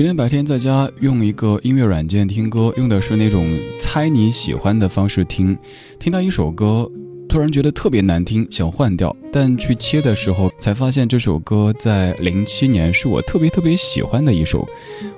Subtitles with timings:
[0.00, 3.46] 今天白天在家用一个音乐软件听歌，用的是那种
[3.78, 5.54] 猜你喜欢的方式听。
[5.98, 6.90] 听到一首歌，
[7.28, 14.66] 突然觉得特别难听，想换掉，但去切的时候才发现这首歌在零七年是我特别特别喜欢的一首。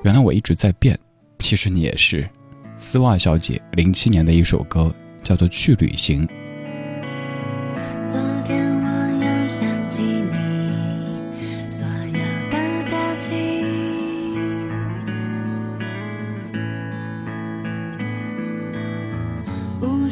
[0.03, 0.99] 原来我一直在变，
[1.39, 2.29] 其实你也是。
[2.75, 6.27] 丝袜小姐零七年的一首歌叫做《去旅行》。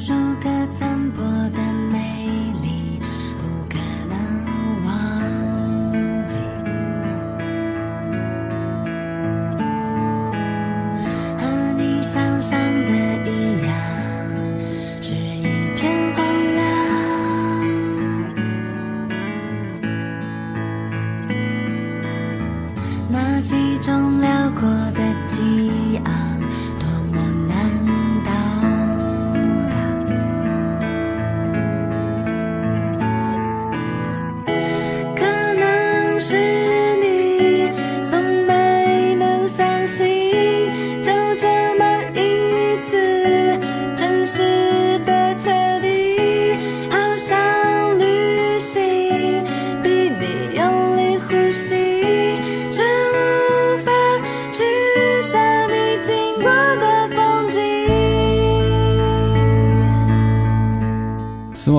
[0.00, 1.69] 数个残破的。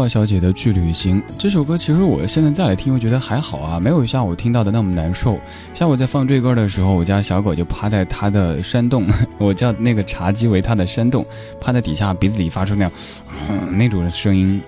[0.07, 5.39] 小姐的去旅行这首歌，其实我现在再来听，我觉得还好啊，没有像我听到的那么难受。
[5.73, 9.05] 像我在放这歌的时候，我家小狗就趴在它的山洞，
[9.37, 11.25] 我叫那个茶几为它的山洞，
[11.59, 12.91] 趴在底下鼻子里发出那样，
[13.49, 14.61] 嗯那种声音。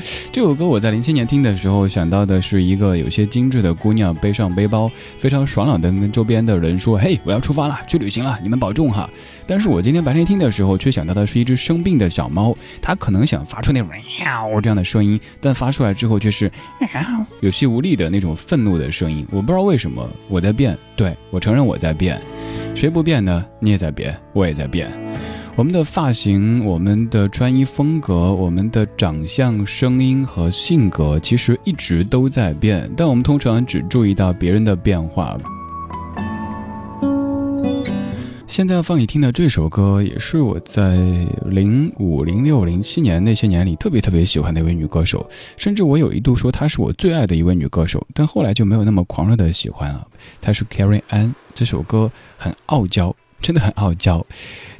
[0.32, 9.08] 这首歌我在零七年听的时候，想到的是一个有些精致的姑娘背上背包，非常爽朗的跟周边的人说：“嘿，我要出发了，去旅行了，你们保重哈。”
[9.46, 16.50] 但是我今天白天听的时候，却想到的是一只生病的小猫，它可能想发出那种喵这样的声音，但发出来之后却是
[17.40, 19.26] 有气无力的那种愤怒的声音。
[19.30, 22.20] 我不知道为什么我在变，对我承认我在变，
[22.74, 23.44] 谁不变呢？
[23.58, 24.90] 你也在变，我也在变。
[25.56, 35.36] 我们的发型、我们的穿衣风格、我们的长相、声音和性格，其实一直都在变，但我们通常只注意到别人的变化。
[38.46, 40.96] 现在放你听的这首歌，也是我在
[41.44, 50.06] 零五、零六、零七年那些年里特别特别喜欢的一位女歌手，甚至我有一度说她是我最爱的一位女歌手，但后来就没有那么狂热的喜欢了。
[50.40, 53.14] 她是 Carrie Ann，这首歌很傲娇。
[53.40, 54.24] 真的很傲娇，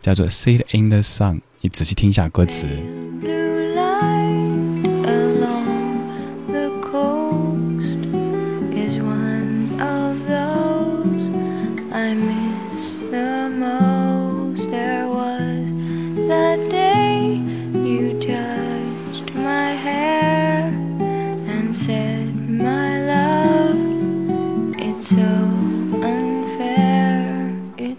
[0.01, 3.10] 叫做《Sit in the Sun》，你仔细听一下歌词。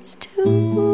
[0.01, 0.90] it's too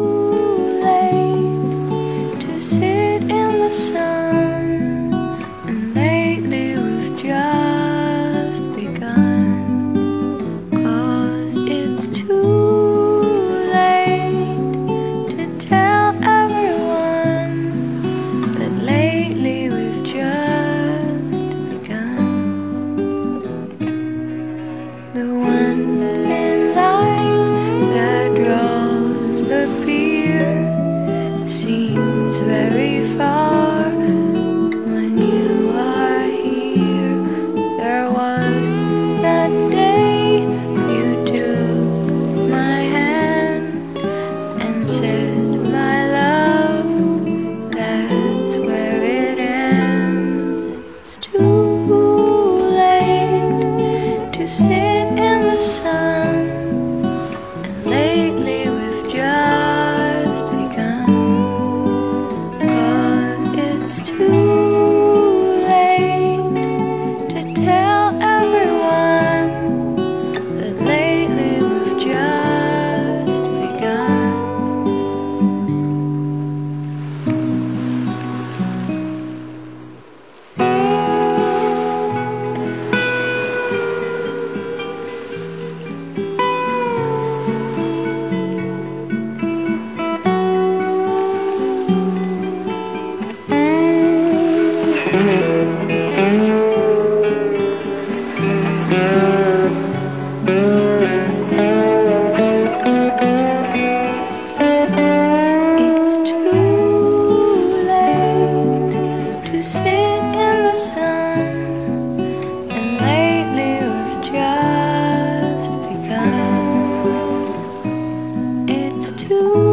[119.30, 119.67] you.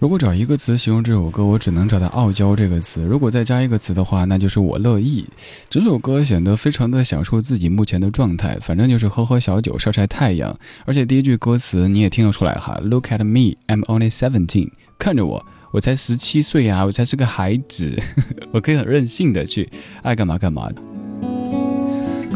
[0.00, 3.04] 如果找一个词形容这首歌，我只能找到“傲娇”这个词。
[3.04, 5.26] 如果再加一个词的话，那就是“我乐意”。
[5.68, 10.58] 整首歌显得非常的享受自己目前的状态，反正就是喝喝小酒、晒晒太阳。
[10.86, 17.94] 而且第一句歌词你也听得出来哈，“Look at me, I'm only seventeen。”看着我，我才十七岁啊，我才是个孩子，
[18.52, 19.70] 我可以很任性的去
[20.00, 20.76] 爱干嘛干嘛的。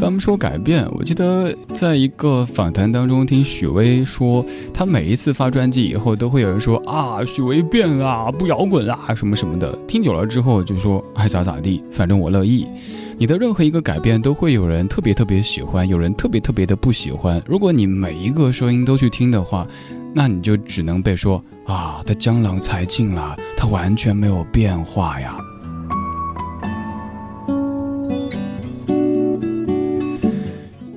[0.04, 9.74] 刚们说改变，我记得在一个访谈当中听许巍说，他每一次发专辑以后，都会有人说啊，许巍变了，不摇滚啦，什么什么的。
[9.88, 12.66] 听久了之后就说爱咋咋地，反正我乐意。
[13.16, 17.42] 你的任何一个改变都会有人特别特别喜欢，有人特别特别的不喜欢。
[17.46, 19.66] 如果你每一个声音都去听的话，
[20.12, 25.38] 那你就只能被说啊，他江郎才尽了，他完全没有变化呀。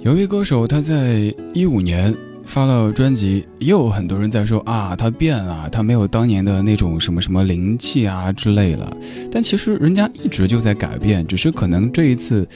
[0.07, 2.15] 有一歌手，他在一五年
[2.45, 8.89] 发了专辑，也有很多人在说啊，他变了，他没有当年的那种什么什么灵气啊之类了。
[9.29, 12.47] 但其实人家一直就在改变，只是可能这一次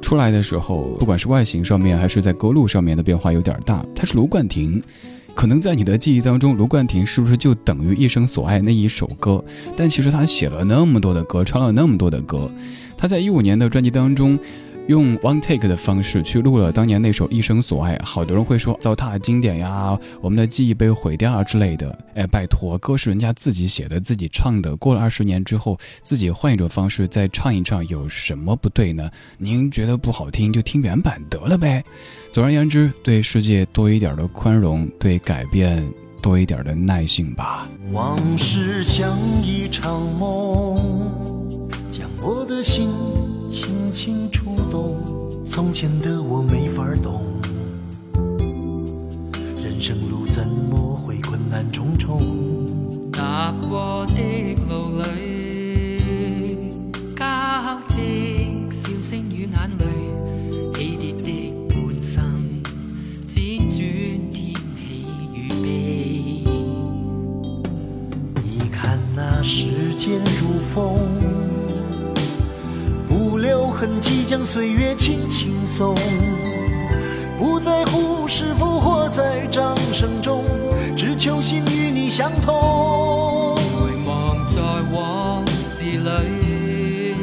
[0.00, 3.84] 出来的时候，不管是外形上面还是在歌路上面的变化有点大。
[3.92, 4.80] 他是卢冠廷，
[5.34, 9.44] 可能在你的记忆当中，卢冠廷是不是就等于一生所爱那一首歌？
[9.76, 12.48] 但其实他写了那么多的歌，唱了那么多的歌，
[12.96, 14.38] 他在一五年的专辑当中。
[14.86, 21.96] 用 one take 的方式去录了当年那首《一生所爱》，好多人会说糟蹋经典呀，我们的记忆被毁掉啊之类的。
[22.14, 29.08] 哎，拜托，歌是人家自己写的、自己唱的，过了二十年之后，自己换一种方式再唱一唱，有什么不对呢？
[29.38, 31.84] 您觉得不好听就听原版得了呗。
[32.32, 35.86] 总而言之，对世界多一点的宽容，对改变
[36.20, 37.68] 多一点的耐性吧。
[37.92, 39.08] 往事像
[39.44, 40.76] 一场梦，
[41.92, 42.88] 将我的心。
[44.02, 44.96] 轻轻触动，
[45.44, 47.20] 从前的我没法懂，
[49.62, 52.18] 人生路怎么会困难重重？
[53.12, 56.00] 踏过的路里，
[57.14, 58.00] 交织
[58.72, 59.84] 笑声与眼泪，
[60.72, 62.62] 起跌的半生，
[63.28, 63.76] 只转
[64.30, 65.04] 天喜
[65.34, 66.42] 与悲。
[68.42, 71.19] 你看那时间如风。
[73.80, 75.94] 痕迹将岁月轻轻送，
[77.38, 80.44] 不在乎是否活在掌声中，
[80.94, 83.56] 只求心与你相通。
[83.56, 84.60] 回望在
[84.92, 87.14] 往事里，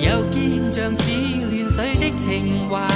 [0.00, 1.10] 又见像似
[1.50, 2.88] 乱水的情怀，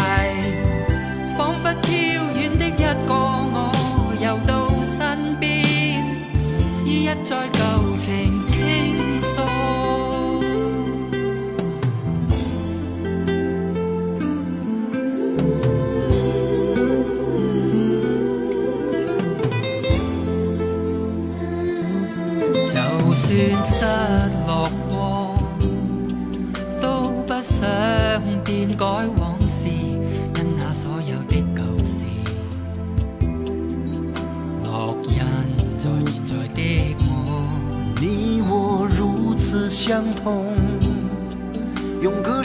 [1.37, 1.93] 仿佛飘
[2.41, 2.71] 远的一
[3.07, 3.15] 个
[3.53, 3.71] 我，
[4.19, 6.03] 又到身边，
[6.87, 7.47] 一再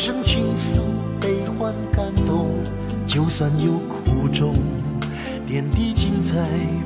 [0.01, 0.81] 用歌声倾诉
[1.20, 2.50] 悲欢感动，
[3.05, 4.55] 就算有苦衷，
[5.46, 6.34] 点滴尽在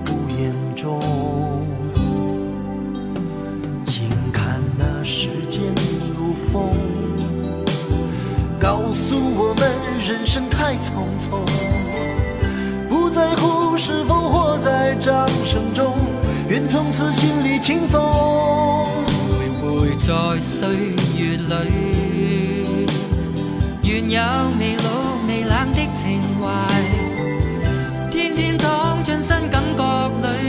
[0.03, 1.00] 不言中。
[3.86, 5.62] 请看那时间
[6.17, 6.69] 如风，
[8.60, 9.72] 告诉我们
[10.05, 11.39] 人生太匆匆。
[12.89, 15.95] 不在乎是否活在掌声中，
[16.50, 18.03] 愿从此心里轻松。
[19.07, 20.67] 徘徊在岁
[21.17, 22.05] 月里，
[23.96, 24.20] 愿有
[24.60, 26.52] 未老未冷的情怀，
[28.12, 30.45] 天天躺进新感觉里，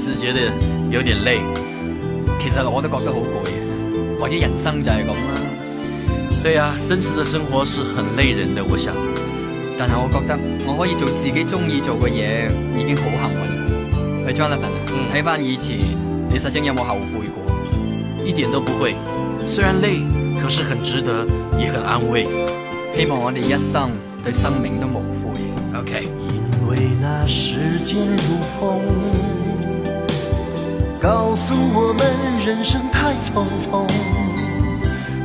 [0.00, 0.52] 是觉得
[0.90, 1.40] 有点累。
[2.40, 3.52] 其实我都觉得好攰啊，
[4.18, 5.40] 或者人生就系咁啦。
[6.42, 8.94] 对呀，真实的生活是很累人的，我想。
[9.78, 14.24] 但系我觉得我可以做自己中意做嘅嘢，已经好幸运。
[14.24, 14.72] 喂，Jonathan，
[15.12, 15.78] 睇翻以前，
[16.30, 17.44] 你实情有冇后悔过？
[18.24, 18.94] 一点都不会。
[19.46, 20.00] 虽然累，
[20.40, 21.26] 可是很值得，
[21.58, 22.26] 也很安慰。
[22.96, 23.90] 希望我哋一生
[24.22, 25.40] 对生命都无悔。
[25.78, 26.08] OK。
[26.28, 28.80] 因为那时间如风，
[31.00, 32.06] 告诉我们
[32.44, 33.86] 人生太匆匆。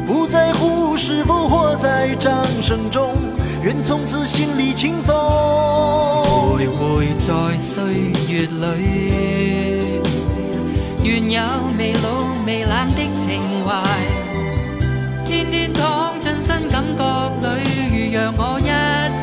[0.08, 3.13] 不在乎是否活在掌声中，
[3.62, 5.13] 愿从此心里轻松。
[6.58, 10.00] 徘徊在岁月里，
[11.03, 11.41] 愿有
[11.77, 12.00] 未老
[12.46, 13.84] 未冷的情怀，
[15.27, 17.03] 天天躺进新感觉
[17.41, 17.50] 里，
[17.91, 18.63] 如让我一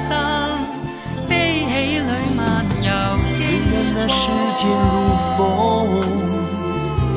[0.07, 0.11] 生
[1.27, 2.91] 悲喜里漫游
[3.25, 3.33] 虽
[3.73, 4.93] 然那时间如
[5.39, 5.41] 风，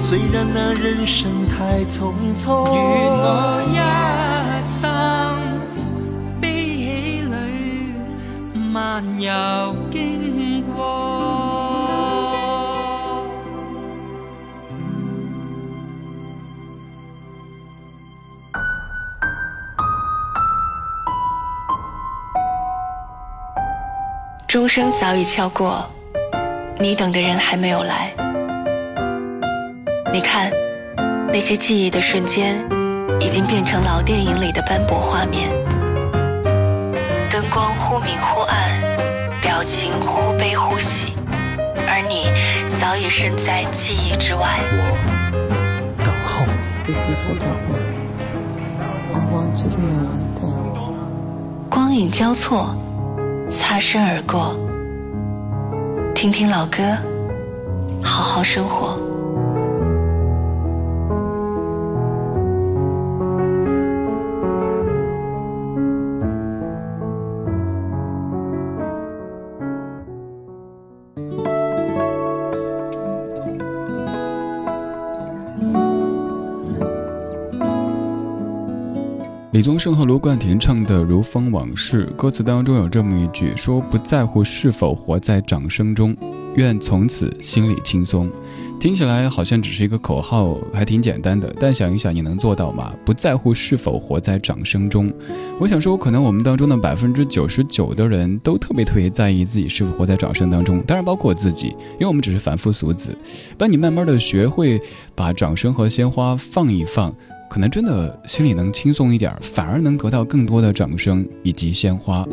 [0.08, 2.78] 虽然那人生太匆匆，愿
[3.12, 3.76] 我一
[4.64, 4.80] 生
[6.40, 6.46] 悲
[6.78, 7.34] 喜里
[8.72, 10.78] 漫游经过。
[24.48, 25.84] 钟声早已敲过，
[26.80, 28.14] 你等的人还没有来。
[30.16, 30.50] 你看，
[31.28, 32.66] 那些记忆的瞬间，
[33.20, 35.50] 已经变成老电影里的斑驳画面。
[37.30, 38.58] 灯光忽明忽暗，
[39.42, 41.18] 表情忽悲忽喜，
[41.90, 42.30] 而你
[42.80, 44.58] 早已身在记忆之外。
[45.98, 46.46] 等候.
[51.70, 52.74] 光影交错，
[53.50, 54.56] 擦身而过。
[56.16, 56.82] 听听老歌，
[58.02, 58.98] 好好生活。
[79.56, 86.14] 李宗盛和卢冠廷唱的《如风往事》，歌词当中有这么一句，说不在乎是否活在掌声中，
[86.58, 88.30] 愿从此心里轻松。
[88.82, 92.94] 听起来好像只是一个口号，还挺简单的，但想一想，你能做到吗？
[93.06, 95.10] 不在乎是否活在掌声中，
[95.58, 103.18] 我想说，可能我们当中的百分之九十九的人都特别特别在意自己是否活在掌声当中，当然包括我自己，因为我们只是凡夫俗子。
[103.58, 104.82] 当你慢慢的学会
[105.16, 107.16] 把掌声和鲜花放一放。
[107.56, 112.28] 可能真的心里能轻松一点，反而能得到更多的掌声以及鲜花。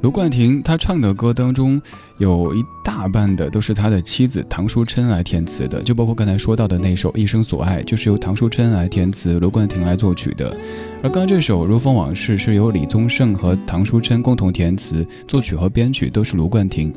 [0.00, 1.78] 卢冠廷他唱的歌当中，
[2.16, 10.56] 有一大半的都是他的妻子唐书琛来填词的，就包括刚才说到的那首《一生所爱》，就是由唐书琛来填词，卢冠廷来作曲的。
[11.02, 16.90] 而刚刚这首《如风往事》是由李宗盛和唐书琛共同填词，作曲和编曲都是卢冠廷。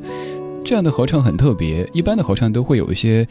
[0.64, 3.28] 这样的合唱很特别，一般的合唱都会有一些。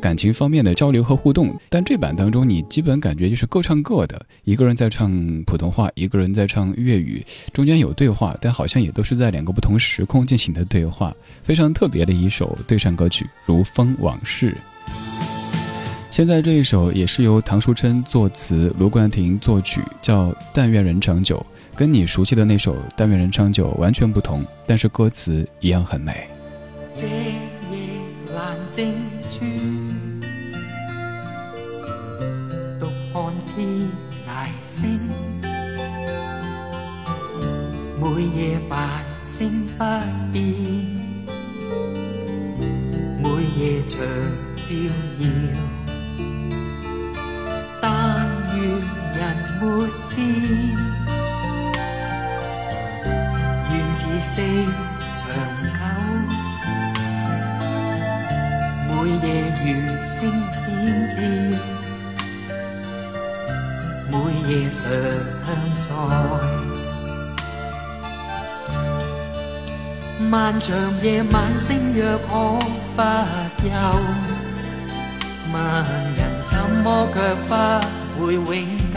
[0.00, 5.10] 感情方面的交流和互动，但这版当中你基本感觉就是各唱各的，一个人在唱
[5.44, 14.52] 普通话，一个人在唱粤语，中间有对话，但好像也都是在两个不同时空进行的对话，非常特别的一首对唱歌曲《如风往事》。
[16.10, 21.36] 现在这一首也是由唐书琛作词，卢冠廷作曲，叫《但愿人长久》，
[21.78, 26.26] 跟你熟悉的那首《但愿人长久》完全不同，但是歌词一样很美。
[28.72, 28.94] 这夜阑静
[29.28, 29.44] 处，
[32.78, 33.66] 独看天
[34.28, 34.28] 涯
[34.64, 35.00] 星，
[38.00, 38.78] 每夜繁
[39.24, 39.82] 星不
[40.32, 40.44] 变，
[43.18, 43.98] 每夜长
[44.56, 44.70] 照
[45.18, 45.22] 耀。
[47.82, 47.88] 但
[48.54, 48.58] 愿
[49.16, 49.18] 人
[49.60, 49.62] 没
[50.14, 50.18] 变，
[53.70, 54.36] 愿此色
[60.60, 61.16] 星閃照，
[64.10, 64.12] 每
[64.46, 64.76] 夜常
[65.80, 65.88] 在。
[70.28, 70.68] 漫長
[71.02, 71.98] 夜晚星若
[72.28, 72.30] 可
[72.94, 73.00] 不
[73.62, 73.68] 休，
[75.50, 75.54] 問
[76.18, 76.52] 人怎
[76.84, 77.16] 麼卻
[77.48, 77.52] 不
[78.22, 78.44] 會永
[78.92, 78.96] 久？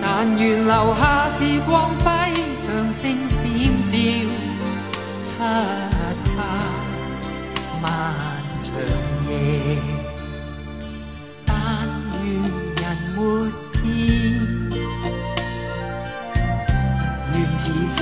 [0.00, 0.06] 但
[0.38, 2.06] 願留下是光輝，
[2.64, 3.34] 像星閃
[5.24, 5.28] 照，
[11.46, 11.54] 但
[12.22, 12.26] 愿
[12.76, 12.82] 人
[13.16, 13.18] 没
[13.80, 13.82] 变，
[17.32, 18.00] 愿此生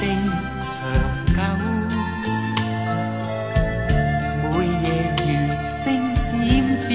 [0.69, 0.71] 长
[1.35, 1.39] 久。
[4.51, 4.87] 每夜
[5.19, 5.23] 如
[5.85, 6.27] 星闪
[6.81, 6.89] 照，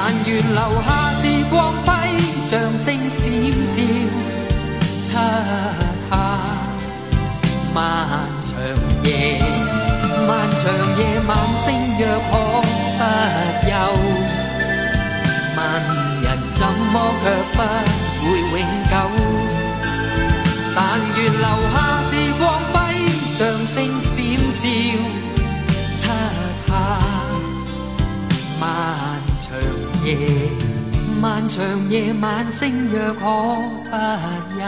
[0.00, 0.88] 但愿留下
[1.20, 1.88] 是光辉，
[2.46, 3.18] 像星闪
[3.68, 3.76] 照，
[5.02, 5.10] 漆
[6.08, 6.12] 下
[7.74, 7.76] 漫
[8.44, 8.48] 长
[9.02, 9.10] 夜，
[10.26, 10.62] 漫长
[10.98, 11.66] 夜，晚星
[11.98, 12.32] 若可
[12.96, 13.00] 不
[13.66, 13.70] 休，
[15.56, 15.58] 问
[16.22, 16.60] 人怎
[16.92, 17.58] 么却不
[18.22, 18.54] 会永
[18.88, 18.94] 久？
[20.76, 20.78] 但
[21.16, 21.76] 愿留下
[22.08, 22.40] 是光
[22.72, 22.76] 辉，
[23.36, 24.06] 像星闪
[24.54, 24.62] 照，
[25.96, 26.00] 漆
[26.68, 26.70] 下
[28.60, 28.62] 漫
[30.08, 30.16] 夜，
[31.20, 33.20] 漫长夜，晚星若可
[33.84, 33.90] 不
[34.58, 34.64] 休，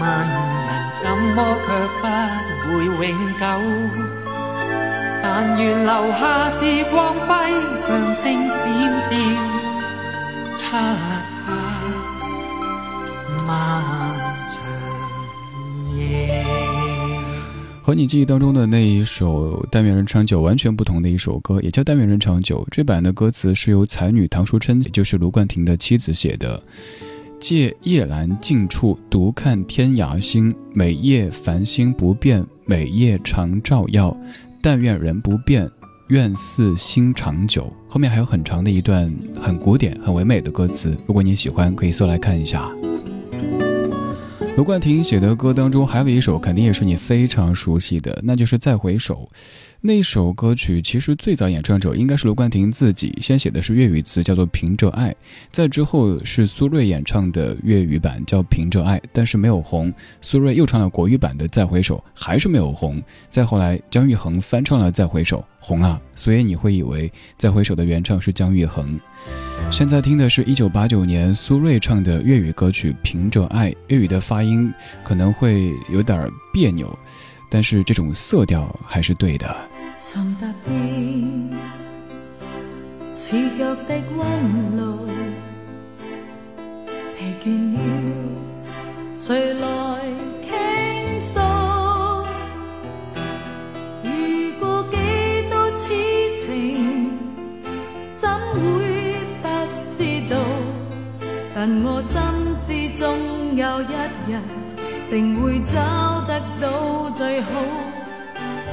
[0.00, 0.36] 问人
[0.94, 1.02] 怎
[1.34, 1.68] 么却
[2.60, 3.42] 不会永久？
[5.22, 5.24] 但
[5.58, 7.26] 愿留下是光辉，
[7.80, 8.58] 像星闪
[9.08, 9.10] 照，
[10.54, 10.60] 漆
[13.46, 13.48] 下
[17.94, 22.60] 和你记忆当中的那一首《但愿人长久》完全不同的一首歌，也叫《但愿人长久》。
[22.68, 26.60] 这版的歌词是由才女唐淑琛，也就是卢冠廷的妻子写的。
[27.38, 34.16] 借夜阑静处独看天涯星，每夜繁星不变，每夜常照耀。
[34.60, 35.70] 但愿人不变，
[36.08, 37.72] 愿似心长久。
[37.88, 39.08] 后面还有很长的一段
[39.40, 42.72] 很古典、很唯美的歌词，如果你喜欢，可以搜来看一下。
[44.56, 49.28] 卢冠廷写的歌当中，还有一首肯定也是你非常熟悉的，那就是《再回首》。
[49.80, 55.10] 那首歌曲其实最早演唱者应该是卢冠廷自己，先写的是粤语词，叫做《凭着爱》，
[55.50, 59.92] 再之后是苏芮演唱的粤语版，叫《凭着爱》，但是没有红。
[60.20, 63.02] 苏芮又唱了国语版的《再回首》，还是没有红。
[63.28, 68.96] 再后来，姜育恒翻唱了《再回首》，红了，所以你会以为《再回首》的原唱是姜育恒。
[69.70, 76.96] 现在听的是一九八九年苏芮唱的粤语歌曲《凭着爱》，粤语的发音可能会有点别扭，
[77.50, 79.52] 但是这种色调还是对的。
[83.16, 83.74] 疲倦
[84.76, 84.98] 了，
[89.16, 89.83] 谁来
[101.86, 102.18] 我心
[102.62, 103.04] 知终
[103.54, 103.94] 有一
[104.26, 104.40] 日，
[105.10, 107.50] 定会找得到最好。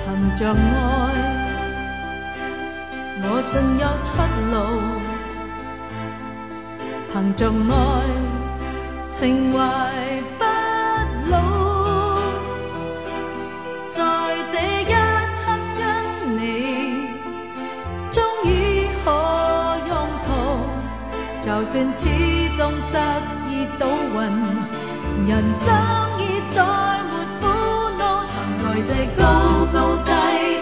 [0.05, 0.55] 凭着爱，
[3.23, 4.09] 我信有出
[4.51, 4.55] 路。
[7.11, 7.73] 凭着爱，
[9.09, 9.59] 情怀
[10.39, 10.41] 不
[11.29, 11.33] 老。
[13.89, 13.99] 在
[14.47, 14.95] 这一刻
[15.77, 15.79] 跟
[16.37, 16.39] 你，
[18.09, 18.47] 终于
[21.61, 22.09] 就算始
[22.57, 22.97] 终失
[23.47, 24.17] 意倒运，
[25.27, 25.71] 人生
[26.17, 27.45] 已再没苦
[27.99, 28.25] 恼。
[28.25, 29.21] 曾在这高
[29.71, 30.09] 高低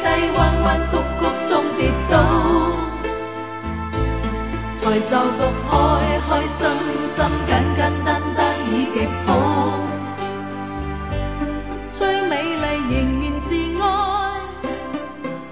[0.03, 0.07] 低、
[0.38, 1.81] 弯弯曲曲中跌
[2.12, 2.13] 倒，
[4.77, 5.71] 才骤觉开
[6.27, 6.67] 开心
[7.07, 7.15] 心、
[7.47, 9.29] 简简单单已极好。
[11.93, 13.85] 最美丽仍然是爱，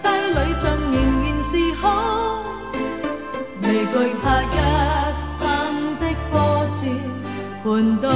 [0.03, 1.85] 低里上仍然是好，
[3.63, 4.86] 未惧怕一
[7.67, 8.15] 伴到老。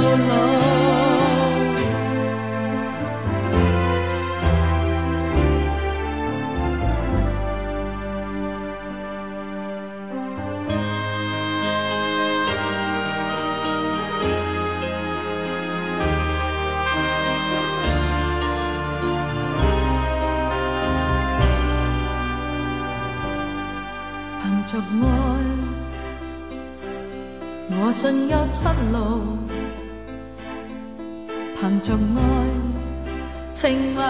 [24.40, 25.04] 凭着爱，
[27.70, 28.56] 我信有出
[28.92, 29.31] 路。
[31.82, 32.24] 凭着爱，
[33.52, 34.00] 情怀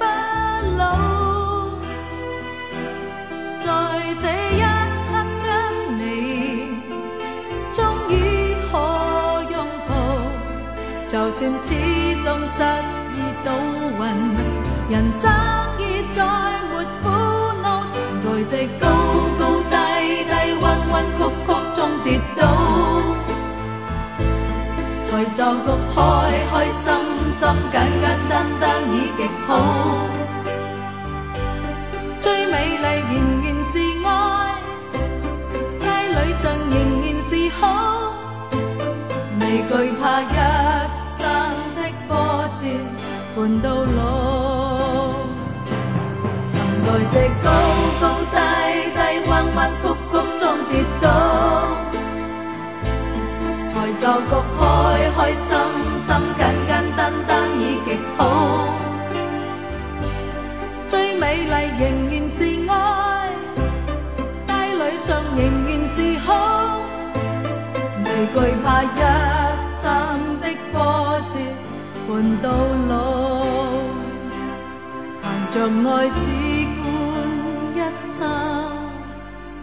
[0.00, 0.04] 不
[0.76, 0.82] 老。
[3.60, 3.70] 在
[4.18, 5.10] 这一刻
[5.44, 5.46] 跟
[5.96, 6.02] 你，
[7.72, 7.78] 终
[8.10, 8.12] 于
[8.70, 8.72] 可
[9.52, 9.56] 拥
[9.88, 9.90] 抱。
[11.06, 11.68] 就算始
[12.24, 12.64] 终失
[13.14, 13.48] 意倒
[14.00, 14.02] 运，
[14.90, 15.30] 人生
[15.78, 15.80] 已
[16.12, 16.18] 再
[16.72, 17.06] 没苦
[17.62, 17.86] 恼。
[17.92, 18.88] 曾在这高
[19.38, 19.76] 高低
[20.24, 20.30] 低、
[20.60, 22.06] 弯弯曲曲中跌
[22.36, 22.42] 倒，
[25.18, 25.98] 才骤觉开
[26.48, 26.94] 开心
[27.32, 29.50] 心、简简单单已极好。
[32.20, 34.08] 最美丽仍然是爱，
[35.80, 38.14] 街里上仍然是好，
[39.40, 40.24] 未惧怕一
[41.08, 41.18] 生
[41.74, 42.62] 的波折
[43.34, 43.98] 伴到老。
[46.48, 46.54] 曾
[46.84, 47.50] 在这高
[48.00, 48.36] 高低
[48.94, 51.08] 低、弯弯曲曲中跌倒，
[54.08, 55.52] 才骤觉开开心
[55.98, 58.20] 心、简简单单已极好。
[60.88, 62.38] 最美丽仍然是
[62.70, 62.72] 爱，
[64.46, 66.80] 低里上仍然是好，
[68.06, 68.86] 未惧怕一
[69.62, 69.76] 生
[70.40, 71.38] 的波折
[72.08, 72.08] 伴
[72.40, 72.48] 到
[72.88, 72.94] 老，
[75.20, 75.54] 凭着
[75.90, 76.24] 爱只
[76.80, 76.82] 管
[77.76, 78.16] 一生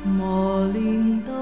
[0.04, 1.35] 磨练。